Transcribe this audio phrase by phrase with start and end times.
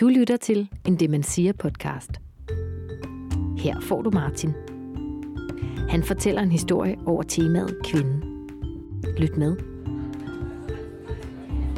[0.00, 2.10] Du lytter til en Det Man Siger podcast.
[3.58, 4.52] Her får du Martin.
[5.88, 8.48] Han fortæller en historie over temaet kvinden.
[9.18, 9.56] Lyt med.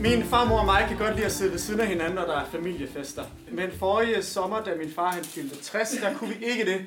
[0.00, 2.36] Min farmor og mig kan godt lide at sidde ved siden af hinanden, når der
[2.36, 3.22] er familiefester.
[3.50, 6.80] Men forrige sommer, da min far han fyldte 60, der kunne vi ikke det.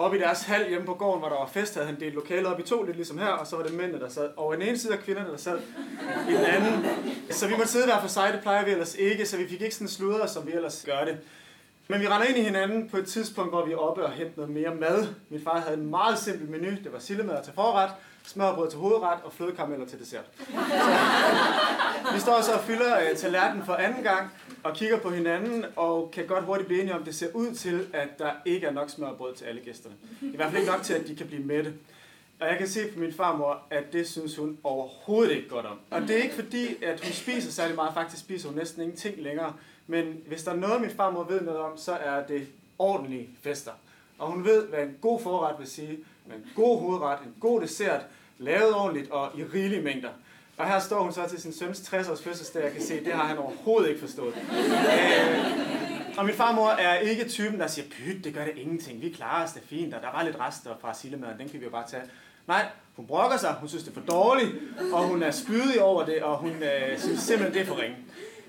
[0.00, 2.46] Oppe i deres hal hjemme på gården, hvor der var fest, havde han delt lokalet
[2.46, 4.62] op i to, lidt ligesom her, og så var det mændene, der sad over den
[4.62, 5.58] ene side, og kvinderne, der sad
[6.28, 6.86] i den anden.
[7.30, 9.62] Så vi måtte sidde der for sig, det plejer vi ellers ikke, så vi fik
[9.62, 11.18] ikke sådan sludder, som vi ellers gør det.
[11.90, 14.32] Men vi render ind i hinanden på et tidspunkt, hvor vi er oppe og henter
[14.36, 15.06] noget mere mad.
[15.30, 16.70] Min far havde en meget simpel menu.
[16.70, 17.90] Det var sillemad til forret,
[18.26, 20.24] smørbrød til hovedret og flødekarameller til dessert.
[20.36, 24.30] Så, vi står så og fylder øh, tallerkenen for anden gang
[24.62, 27.54] og kigger på hinanden og kan godt hurtigt blive enige om, at det ser ud
[27.54, 29.94] til, at der ikke er nok smørbrød til alle gæsterne.
[30.20, 31.72] I hvert fald ikke nok til, at de kan blive mætte.
[32.40, 35.78] Og jeg kan se på min farmor, at det synes hun overhovedet ikke godt om.
[35.90, 37.94] Og det er ikke fordi, at hun spiser særlig meget.
[37.94, 39.52] Faktisk spiser hun næsten ingenting længere.
[39.86, 42.46] Men hvis der er noget, min farmor ved noget om, så er det
[42.78, 43.72] ordentlige fester.
[44.18, 45.98] Og hun ved, hvad en god forret vil sige.
[46.26, 48.00] Med en god hovedret, en god dessert,
[48.38, 50.10] lavet ordentligt og i rigelige mængder.
[50.56, 53.24] Og her står hun så til sin søns 60-års fødselsdag, jeg kan se, det har
[53.24, 54.34] han overhovedet ikke forstået.
[54.36, 59.10] Øh, og min farmor er ikke typen, der siger, pyt, det gør det ingenting, vi
[59.10, 61.70] klarer os det fint, og der var lidt rester fra sildemaden, den kan vi jo
[61.70, 62.02] bare tage.
[62.46, 62.66] Nej,
[62.96, 64.50] hun brokker sig, hun synes det er for dårligt,
[64.92, 67.96] og hun er spydig over det, og hun øh, synes simpelthen, det er for ringe.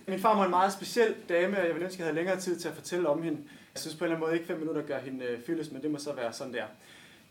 [0.08, 2.40] Min farmor er en meget speciel dame, og jeg ville ønske, at jeg havde længere
[2.40, 3.38] tid til at fortælle om hende.
[3.74, 5.82] Jeg synes på en eller anden måde ikke fem minutter gør hende øh, fyldes, men
[5.82, 6.64] det må så være sådan der.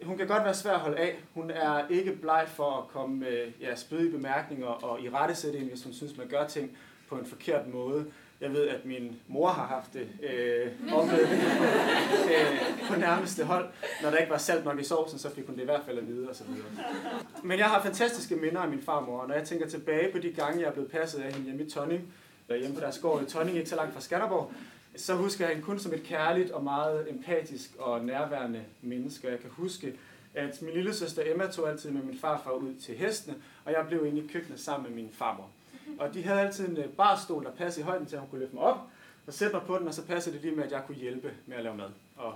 [0.03, 1.17] Hun kan godt være svær at holde af.
[1.35, 5.85] Hun er ikke bleg for at komme med ja, spydige bemærkninger og i rettesætte hvis
[5.85, 6.77] hun synes, man gør ting
[7.09, 8.07] på en forkert måde.
[8.41, 11.29] Jeg ved, at min mor har haft det øh, oplevet
[12.33, 13.69] øh, på nærmeste hold.
[14.03, 15.99] Når der ikke var salt nok i sovsen, så fik hun det i hvert fald
[15.99, 16.67] at vide og så videre.
[17.43, 20.33] Men jeg har fantastiske minder af min farmor, og når jeg tænker tilbage på de
[20.33, 22.15] gange, jeg er blevet passet af hende hjemme i Tonning,
[22.49, 24.53] hjemme på deres gård i Tonning, ikke så langt fra Skanderborg,
[24.97, 29.29] så husker jeg hende kun som et kærligt og meget empatisk og nærværende menneske.
[29.29, 29.95] Jeg kan huske,
[30.35, 33.85] at min lille søster Emma tog altid med min farfar ud til hestene, og jeg
[33.89, 35.51] blev inde i køkkenet sammen med min farmor.
[35.99, 38.41] Og de havde altid en øh, barstol, der passede i højden til, at hun kunne
[38.41, 38.79] løfte mig op
[39.27, 41.33] og sætte mig på den, og så passede det lige med, at jeg kunne hjælpe
[41.47, 41.91] med at lave mad.
[42.17, 42.35] Og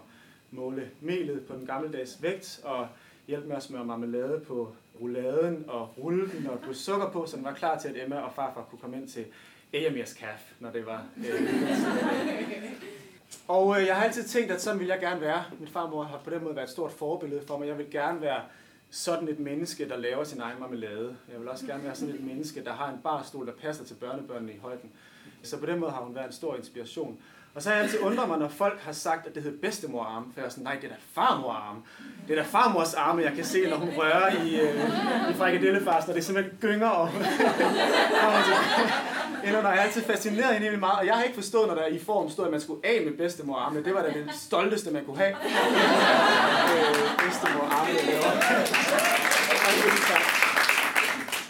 [0.50, 2.89] måle melet på den gammeldags vægt, og
[3.27, 7.37] hjælpe med at smøre marmelade på rouladen, og rulle den og putte sukker på, så
[7.37, 9.25] den var klar til, at Emma og farfar kunne komme ind til
[9.73, 11.05] Ejamirs kaffe, når det var.
[11.17, 11.53] Øh,
[13.49, 15.44] og øh, jeg har altid tænkt, at sådan vil jeg gerne være.
[15.59, 17.69] Min farmor har på den måde været et stort forbillede for mig.
[17.69, 18.41] Jeg vil gerne være
[18.94, 21.16] sådan et menneske, der laver sin egen marmelade.
[21.32, 23.94] Jeg vil også gerne være sådan et menneske, der har en barstol, der passer til
[23.94, 24.91] børnebørnene i højden.
[25.42, 27.19] Så på den måde har hun været en stor inspiration.
[27.54, 30.26] Og så har jeg altid undret mig, når folk har sagt, at det hedder bedstemorarme,
[30.32, 31.81] for jeg er sådan, nej, det er da farmorarme.
[32.28, 36.06] Det er da farmors arme, jeg kan se, når hun rører i, øh, i frikadellefars,
[36.06, 37.08] når det simpelthen gynger og...
[39.44, 41.75] Eller når jeg er altid fascineret ind i meget, og jeg har ikke forstået, når
[41.75, 43.84] der i form stod, at man skulle af med bedstemorarme.
[43.84, 45.30] Det var da det stolteste, man kunne have.
[45.30, 45.36] øh,
[47.25, 47.98] bedstemorarme, det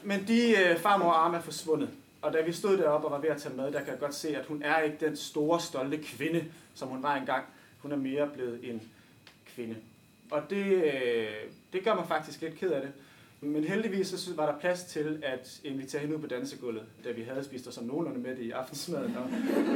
[0.03, 1.89] Men de øh, farmorarme er forsvundet.
[2.23, 4.15] Og da vi stod deroppe og var ved at tage mad, der kan jeg godt
[4.15, 6.45] se, at hun er ikke den store, stolte kvinde,
[6.75, 7.45] som hun var engang.
[7.79, 8.83] Hun er mere blevet en
[9.55, 9.77] kvinde.
[10.31, 11.27] Og det, øh,
[11.73, 12.93] det gør mig faktisk lidt ked af det.
[13.45, 17.23] Men heldigvis så var der plads til at invitere hende ud på dansegulvet, da vi
[17.23, 19.31] havde spist os som nogenlunde med det i aftensmaden, og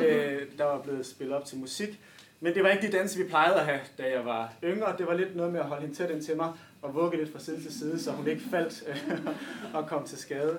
[0.05, 2.01] øh, der var blevet spillet op til musik.
[2.41, 4.95] Men det var ikke de danse, vi plejede at have, da jeg var yngre.
[4.99, 7.33] Det var lidt noget med at holde hende tæt ind til mig og vugge lidt
[7.33, 9.27] fra side til side, så hun ikke faldt øh,
[9.75, 10.59] og kom til skade.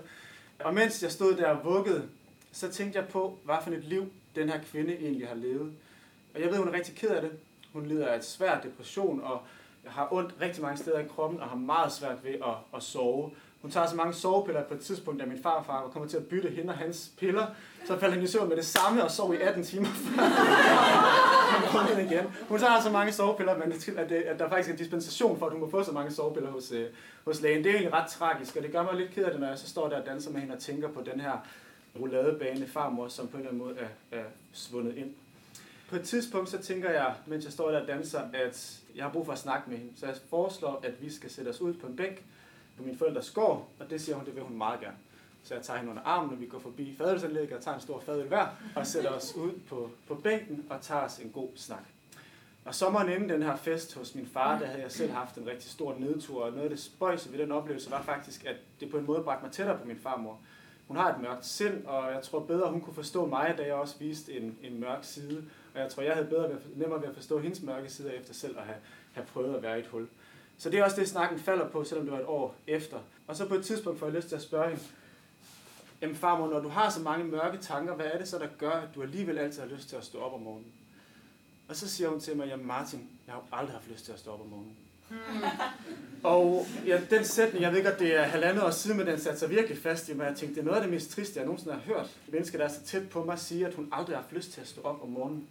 [0.60, 2.04] Og mens jeg stod der og vuggede,
[2.52, 5.74] så tænkte jeg på, hvad for et liv den her kvinde egentlig har levet.
[6.36, 7.32] Og jeg ved, hun er rigtig ked af det.
[7.74, 9.42] Hun lider af et svær depression og
[9.90, 13.32] har ondt rigtig mange steder i kroppen og har meget svært ved at, at sove.
[13.62, 16.26] Hun tager så mange sovepiller på et tidspunkt, da min farfar var kommet til at
[16.26, 17.46] bytte hende og hans piller.
[17.86, 19.88] Så faldt han i søvn med det samme og sov i 18 timer
[21.72, 22.26] før igen.
[22.50, 25.46] Hun tager så mange sovepiller, men at, det, at der faktisk er en dispensation for,
[25.46, 26.86] at hun må få så mange sovepiller hos, øh,
[27.26, 27.64] hos lægen.
[27.64, 29.58] Det er egentlig ret tragisk, og det gør mig lidt ked af det, når jeg
[29.58, 31.32] så står der og danser med hende og tænker på den her
[32.00, 35.14] rouladebane farmor, som på en eller anden måde er, er svundet ind.
[35.90, 39.12] På et tidspunkt så tænker jeg, mens jeg står der og danser, at jeg har
[39.12, 39.92] brug for at snakke med hende.
[39.96, 42.24] Så jeg foreslår, at vi skal sætte os ud på en bænk
[42.78, 44.98] på min forældres gård, og det siger hun, det vil hun meget gerne.
[45.44, 48.00] Så jeg tager hende under armen, og vi går forbi fadelsanlægget og tager en stor
[48.00, 51.84] fadel hver, og sætter os ud på, på bænken og tager os en god snak.
[52.66, 55.48] Og sommeren inden den her fest hos min far, der havde jeg selv haft en
[55.48, 58.92] rigtig stor nedtur, og noget af det spøjse ved den oplevelse var faktisk, at det
[58.92, 60.40] på en måde bragte mig tættere på min farmor.
[60.88, 63.74] Hun har et mørkt sind, og jeg tror bedre, hun kunne forstå mig, da jeg
[63.74, 65.44] også viste en, en mørk side.
[65.78, 68.34] Og jeg tror, jeg havde bedre ved, nemmere ved at forstå hendes mørke side efter
[68.34, 68.78] selv at have,
[69.14, 70.08] have prøvet at være i et hul.
[70.58, 73.00] Så det er også det, snakken falder på, selvom det var et år efter.
[73.28, 74.84] Og så på et tidspunkt får jeg lyst til at spørge hende,
[76.02, 78.72] jamen farmor, når du har så mange mørke tanker, hvad er det så, der gør,
[78.72, 80.72] at du alligevel altid har lyst til at stå op om morgenen?
[81.68, 84.20] Og så siger hun til mig, jamen Martin, jeg har aldrig haft lyst til at
[84.20, 84.78] stå op om morgenen.
[85.10, 85.18] Hmm.
[86.24, 89.20] Og ja, den sætning, jeg ved ikke, at det er halvandet år siden, men den
[89.20, 90.26] satte sig virkelig fast i mig.
[90.26, 92.10] Jeg tænkte, det er noget af det mest triste, jeg nogensinde har hørt.
[92.28, 94.62] Mennesker, der er så tæt på mig, sige, at hun aldrig har haft lyst til
[94.62, 95.48] at stå op om morgenen.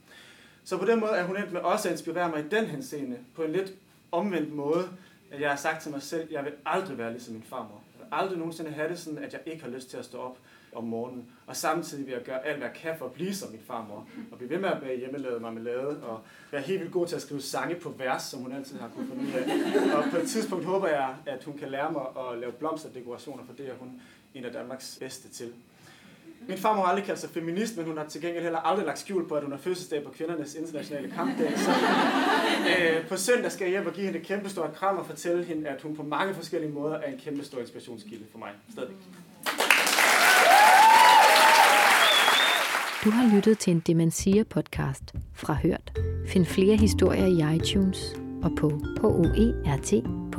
[0.65, 3.19] Så på den måde er hun endt med også at inspirere mig i den henseende,
[3.35, 3.73] på en lidt
[4.13, 4.89] omvendt måde,
[5.31, 7.83] at jeg har sagt til mig selv, jeg vil aldrig være ligesom min farmor.
[7.95, 10.19] Jeg vil aldrig nogensinde have det sådan, at jeg ikke har lyst til at stå
[10.19, 10.39] op
[10.77, 11.25] om morgenen.
[11.47, 14.09] Og samtidig vil jeg gøre alt, hvad jeg kan for at blive som min farmor.
[14.33, 16.03] Og blive ved med at bage hjemmelavet marmelade.
[16.03, 16.21] Og
[16.53, 19.09] være helt vildt god til at skrive sange på vers, som hun altid har kunnet
[19.09, 19.97] finde ud af.
[19.97, 23.53] Og på et tidspunkt håber jeg, at hun kan lære mig at lave blomsterdekorationer, for
[23.53, 24.01] det er hun
[24.35, 25.53] en af Danmarks bedste til.
[26.49, 28.99] Min farmor har aldrig kaldt sig feminist, men hun har til gengæld heller aldrig lagt
[28.99, 31.59] skjul på, at hun har fødselsdag på kvindernes internationale kampdag.
[31.59, 31.71] Så
[32.71, 35.69] øh, på søndag skal jeg hjem og give hende et kæmpestort kram og fortælle hende,
[35.69, 38.51] at hun på mange forskellige måder er en kæmpestor inspirationskilde for mig.
[38.73, 38.95] Stadig.
[43.07, 45.99] Du har lyttet til en Demensia podcast fra Hørt.
[46.27, 47.99] Find flere historier i iTunes
[48.43, 50.31] og på hoert.dk.